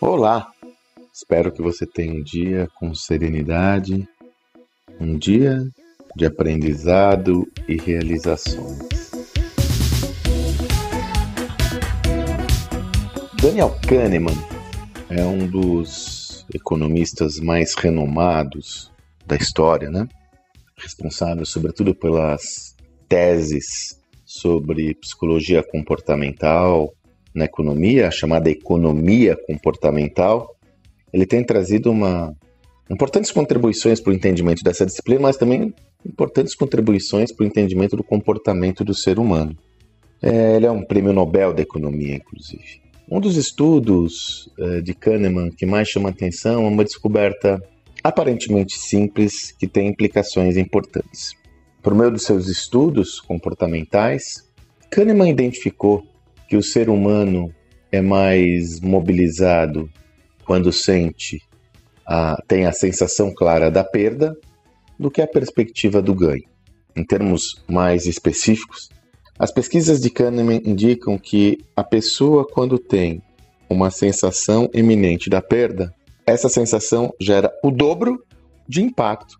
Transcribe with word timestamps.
Olá! 0.00 0.48
Espero 1.12 1.50
que 1.50 1.60
você 1.60 1.84
tenha 1.84 2.14
um 2.14 2.22
dia 2.22 2.68
com 2.76 2.94
serenidade, 2.94 4.08
um 5.00 5.18
dia 5.18 5.60
de 6.14 6.24
aprendizado 6.24 7.44
e 7.66 7.76
realizações. 7.76 9.10
Daniel 13.42 13.76
Kahneman 13.88 14.36
é 15.10 15.24
um 15.24 15.48
dos 15.48 16.46
economistas 16.54 17.40
mais 17.40 17.74
renomados 17.74 18.92
da 19.26 19.34
história, 19.34 19.90
né? 19.90 20.06
Responsável 20.76 21.44
sobretudo 21.44 21.92
pelas 21.92 22.76
teses 23.08 24.00
sobre 24.24 24.94
psicologia 24.94 25.60
comportamental 25.60 26.94
na 27.38 27.46
economia, 27.46 28.08
a 28.08 28.10
chamada 28.10 28.50
economia 28.50 29.36
comportamental. 29.46 30.56
Ele 31.12 31.24
tem 31.24 31.42
trazido 31.42 31.90
uma 31.90 32.36
importantes 32.90 33.30
contribuições 33.30 34.00
para 34.00 34.10
o 34.10 34.14
entendimento 34.14 34.62
dessa 34.62 34.84
disciplina, 34.84 35.20
mas 35.20 35.36
também 35.36 35.72
importantes 36.04 36.54
contribuições 36.54 37.32
para 37.32 37.44
o 37.44 37.46
entendimento 37.46 37.96
do 37.96 38.04
comportamento 38.04 38.84
do 38.84 38.94
ser 38.94 39.18
humano. 39.18 39.56
É, 40.22 40.56
ele 40.56 40.66
é 40.66 40.70
um 40.70 40.84
prêmio 40.84 41.12
Nobel 41.12 41.52
da 41.52 41.62
economia, 41.62 42.16
inclusive. 42.16 42.80
Um 43.10 43.20
dos 43.20 43.36
estudos 43.36 44.50
é, 44.58 44.80
de 44.80 44.94
Kahneman 44.94 45.50
que 45.50 45.64
mais 45.64 45.88
chama 45.88 46.10
atenção 46.10 46.64
é 46.64 46.68
uma 46.68 46.84
descoberta 46.84 47.62
aparentemente 48.02 48.78
simples 48.78 49.52
que 49.52 49.66
tem 49.66 49.88
implicações 49.88 50.56
importantes. 50.56 51.32
Por 51.82 51.94
meio 51.94 52.10
dos 52.10 52.22
seus 52.22 52.48
estudos 52.48 53.20
comportamentais, 53.20 54.44
Kahneman 54.90 55.30
identificou 55.30 56.04
que 56.48 56.56
o 56.56 56.62
ser 56.62 56.88
humano 56.88 57.54
é 57.92 58.00
mais 58.00 58.80
mobilizado 58.80 59.88
quando 60.44 60.72
sente, 60.72 61.42
a, 62.06 62.42
tem 62.48 62.64
a 62.64 62.72
sensação 62.72 63.32
clara 63.34 63.70
da 63.70 63.84
perda 63.84 64.34
do 64.98 65.10
que 65.10 65.20
a 65.20 65.26
perspectiva 65.26 66.00
do 66.00 66.14
ganho. 66.14 66.48
Em 66.96 67.04
termos 67.04 67.62
mais 67.68 68.06
específicos, 68.06 68.88
as 69.38 69.52
pesquisas 69.52 70.00
de 70.00 70.10
Kahneman 70.10 70.62
indicam 70.64 71.16
que 71.18 71.58
a 71.76 71.84
pessoa, 71.84 72.44
quando 72.44 72.78
tem 72.78 73.22
uma 73.68 73.90
sensação 73.90 74.68
iminente 74.72 75.28
da 75.30 75.42
perda, 75.42 75.94
essa 76.26 76.48
sensação 76.48 77.12
gera 77.20 77.52
o 77.62 77.70
dobro 77.70 78.24
de 78.66 78.82
impacto 78.82 79.38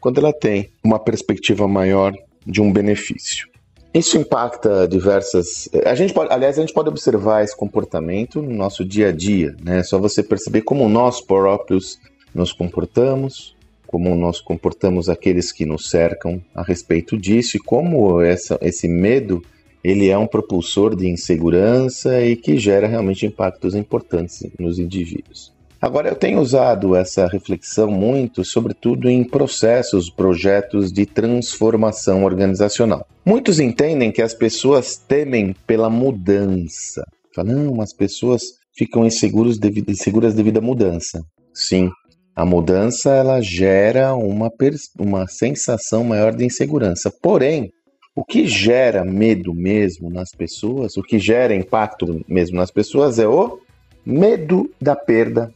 quando 0.00 0.18
ela 0.18 0.32
tem 0.32 0.70
uma 0.84 0.98
perspectiva 0.98 1.68
maior 1.68 2.12
de 2.46 2.60
um 2.60 2.72
benefício. 2.72 3.48
Isso 3.96 4.18
impacta 4.18 4.86
diversas. 4.86 5.70
A 5.86 5.94
gente 5.94 6.12
pode, 6.12 6.30
aliás, 6.30 6.58
a 6.58 6.60
gente 6.60 6.74
pode 6.74 6.90
observar 6.90 7.42
esse 7.42 7.56
comportamento 7.56 8.42
no 8.42 8.54
nosso 8.54 8.84
dia 8.84 9.08
a 9.08 9.10
dia, 9.10 9.56
né? 9.64 9.78
É 9.78 9.82
só 9.82 9.98
você 9.98 10.22
perceber 10.22 10.60
como 10.60 10.86
nós 10.86 11.22
próprios 11.22 11.98
nos 12.34 12.52
comportamos, 12.52 13.56
como 13.86 14.14
nós 14.14 14.38
comportamos 14.38 15.08
aqueles 15.08 15.50
que 15.50 15.64
nos 15.64 15.88
cercam 15.88 16.42
a 16.54 16.62
respeito 16.62 17.16
disso 17.16 17.56
e 17.56 17.60
como 17.60 18.20
essa, 18.20 18.58
esse 18.60 18.86
medo 18.86 19.42
ele 19.82 20.10
é 20.10 20.18
um 20.18 20.26
propulsor 20.26 20.94
de 20.94 21.08
insegurança 21.08 22.20
e 22.20 22.36
que 22.36 22.58
gera 22.58 22.86
realmente 22.86 23.24
impactos 23.24 23.74
importantes 23.74 24.46
nos 24.58 24.78
indivíduos. 24.78 25.55
Agora, 25.86 26.08
eu 26.08 26.16
tenho 26.16 26.40
usado 26.40 26.96
essa 26.96 27.28
reflexão 27.28 27.88
muito, 27.88 28.44
sobretudo 28.44 29.08
em 29.08 29.22
processos, 29.22 30.10
projetos 30.10 30.90
de 30.90 31.06
transformação 31.06 32.24
organizacional. 32.24 33.06
Muitos 33.24 33.60
entendem 33.60 34.10
que 34.10 34.20
as 34.20 34.34
pessoas 34.34 34.96
temem 34.96 35.54
pela 35.64 35.88
mudança. 35.88 37.04
Falam, 37.32 37.80
as 37.80 37.92
pessoas 37.92 38.42
ficam 38.76 39.06
inseguras 39.06 39.58
devido, 39.58 39.92
inseguras 39.92 40.34
devido 40.34 40.58
à 40.58 40.60
mudança. 40.60 41.22
Sim, 41.54 41.88
a 42.34 42.44
mudança 42.44 43.10
ela 43.14 43.40
gera 43.40 44.12
uma, 44.12 44.50
uma 44.98 45.28
sensação 45.28 46.02
maior 46.02 46.34
de 46.34 46.44
insegurança. 46.44 47.12
Porém, 47.22 47.70
o 48.12 48.24
que 48.24 48.44
gera 48.44 49.04
medo 49.04 49.54
mesmo 49.54 50.10
nas 50.10 50.30
pessoas, 50.36 50.96
o 50.96 51.02
que 51.02 51.20
gera 51.20 51.54
impacto 51.54 52.24
mesmo 52.26 52.56
nas 52.56 52.72
pessoas 52.72 53.20
é 53.20 53.28
o 53.28 53.60
medo 54.04 54.68
da 54.80 54.96
perda 54.96 55.54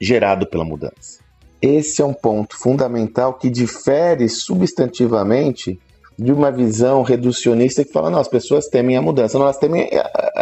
gerado 0.00 0.46
pela 0.46 0.64
mudança. 0.64 1.20
Esse 1.60 2.00
é 2.00 2.04
um 2.04 2.14
ponto 2.14 2.56
fundamental 2.56 3.34
que 3.34 3.50
difere 3.50 4.28
substantivamente 4.28 5.78
de 6.18 6.32
uma 6.32 6.50
visão 6.50 7.02
reducionista 7.02 7.84
que 7.84 7.92
fala, 7.92 8.10
não, 8.10 8.18
as 8.18 8.28
pessoas 8.28 8.68
temem 8.68 8.96
a 8.96 9.02
mudança. 9.02 9.38
Não, 9.38 9.44
elas 9.44 9.58
temem, 9.58 9.88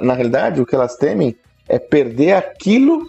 na 0.00 0.14
realidade, 0.14 0.60
o 0.60 0.66
que 0.66 0.74
elas 0.74 0.96
temem 0.96 1.36
é 1.68 1.78
perder 1.78 2.32
aquilo 2.32 3.02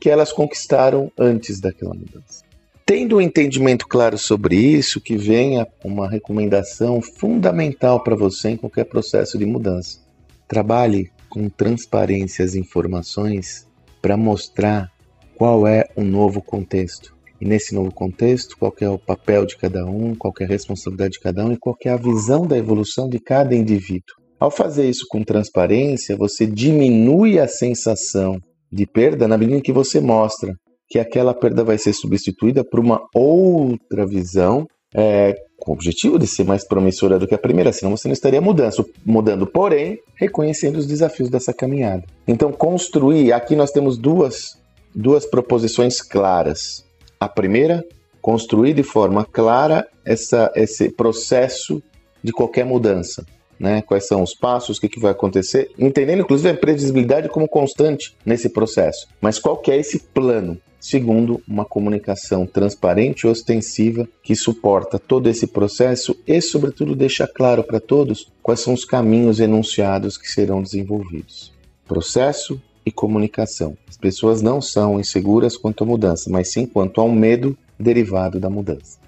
que 0.00 0.08
elas 0.08 0.32
conquistaram 0.32 1.10
antes 1.18 1.60
daquela 1.60 1.94
mudança. 1.94 2.44
Tendo 2.84 3.16
um 3.16 3.20
entendimento 3.20 3.88
claro 3.88 4.16
sobre 4.16 4.54
isso, 4.54 5.00
que 5.00 5.16
venha 5.16 5.66
uma 5.84 6.08
recomendação 6.08 7.00
fundamental 7.00 8.02
para 8.04 8.14
você 8.14 8.50
em 8.50 8.56
qualquer 8.56 8.84
processo 8.84 9.36
de 9.36 9.44
mudança. 9.44 9.98
Trabalhe 10.46 11.10
com 11.28 11.48
transparência 11.48 12.44
as 12.44 12.54
informações 12.54 13.66
para 14.00 14.16
mostrar 14.16 14.92
qual 15.36 15.66
é 15.66 15.84
o 15.94 16.02
novo 16.02 16.42
contexto. 16.42 17.14
E 17.40 17.46
nesse 17.46 17.74
novo 17.74 17.92
contexto, 17.92 18.56
qual 18.58 18.74
é 18.80 18.88
o 18.88 18.98
papel 18.98 19.44
de 19.44 19.56
cada 19.56 19.84
um, 19.84 20.14
qual 20.14 20.32
é 20.40 20.44
a 20.44 20.48
responsabilidade 20.48 21.12
de 21.12 21.20
cada 21.20 21.44
um 21.44 21.52
e 21.52 21.58
qual 21.58 21.76
é 21.84 21.90
a 21.90 21.96
visão 21.96 22.46
da 22.46 22.56
evolução 22.56 23.08
de 23.08 23.18
cada 23.18 23.54
indivíduo. 23.54 24.16
Ao 24.40 24.50
fazer 24.50 24.88
isso 24.88 25.06
com 25.08 25.22
transparência, 25.22 26.16
você 26.16 26.46
diminui 26.46 27.38
a 27.38 27.46
sensação 27.46 28.38
de 28.72 28.86
perda 28.86 29.28
na 29.28 29.36
medida 29.36 29.58
em 29.58 29.62
que 29.62 29.72
você 29.72 30.00
mostra 30.00 30.54
que 30.88 30.98
aquela 30.98 31.34
perda 31.34 31.64
vai 31.64 31.78
ser 31.78 31.92
substituída 31.92 32.64
por 32.64 32.80
uma 32.80 33.00
outra 33.14 34.06
visão 34.06 34.66
é, 34.94 35.34
com 35.58 35.72
o 35.72 35.74
objetivo 35.74 36.18
de 36.18 36.26
ser 36.26 36.44
mais 36.44 36.66
promissora 36.66 37.18
do 37.18 37.26
que 37.26 37.34
a 37.34 37.38
primeira, 37.38 37.72
senão 37.72 37.96
você 37.96 38.08
não 38.08 38.12
estaria 38.12 38.40
mudando, 38.40 38.88
mudando, 39.04 39.46
porém, 39.46 39.98
reconhecendo 40.14 40.76
os 40.76 40.86
desafios 40.86 41.28
dessa 41.28 41.52
caminhada. 41.52 42.04
Então, 42.26 42.52
construir, 42.52 43.32
aqui 43.32 43.56
nós 43.56 43.70
temos 43.70 43.98
duas 43.98 44.56
duas 44.96 45.26
proposições 45.26 46.00
claras. 46.00 46.84
A 47.20 47.28
primeira, 47.28 47.84
construir 48.22 48.72
de 48.72 48.82
forma 48.82 49.24
clara 49.24 49.86
essa, 50.04 50.50
esse 50.56 50.88
processo 50.88 51.82
de 52.22 52.32
qualquer 52.32 52.64
mudança. 52.64 53.24
Né? 53.60 53.82
Quais 53.82 54.06
são 54.06 54.22
os 54.22 54.34
passos, 54.34 54.78
o 54.78 54.80
que, 54.80 54.88
que 54.88 55.00
vai 55.00 55.12
acontecer, 55.12 55.70
entendendo 55.78 56.20
inclusive 56.20 56.48
a 56.48 56.56
previsibilidade 56.56 57.28
como 57.28 57.48
constante 57.48 58.16
nesse 58.24 58.48
processo. 58.48 59.06
Mas 59.20 59.38
qual 59.38 59.58
que 59.58 59.70
é 59.70 59.76
esse 59.76 59.98
plano? 59.98 60.58
Segundo, 60.78 61.42
uma 61.48 61.64
comunicação 61.64 62.46
transparente 62.46 63.22
e 63.22 63.26
ostensiva 63.28 64.08
que 64.22 64.36
suporta 64.36 64.98
todo 64.98 65.28
esse 65.28 65.46
processo 65.46 66.16
e, 66.26 66.40
sobretudo, 66.40 66.94
deixa 66.94 67.26
claro 67.26 67.64
para 67.64 67.80
todos 67.80 68.30
quais 68.42 68.60
são 68.60 68.74
os 68.74 68.84
caminhos 68.84 69.40
enunciados 69.40 70.16
que 70.16 70.30
serão 70.30 70.62
desenvolvidos. 70.62 71.52
Processo, 71.88 72.60
e 72.86 72.92
comunicação. 72.92 73.76
As 73.88 73.96
pessoas 73.96 74.40
não 74.40 74.62
são 74.62 75.00
inseguras 75.00 75.56
quanto 75.56 75.82
à 75.82 75.86
mudança, 75.86 76.30
mas 76.30 76.52
sim 76.52 76.64
quanto 76.64 77.00
ao 77.00 77.10
medo 77.10 77.58
derivado 77.78 78.38
da 78.38 78.48
mudança. 78.48 78.98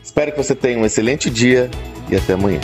Espero 0.00 0.30
que 0.30 0.42
você 0.42 0.54
tenha 0.54 0.78
um 0.78 0.86
excelente 0.86 1.28
dia 1.28 1.68
e 2.08 2.16
até 2.16 2.34
amanhã. 2.34 2.60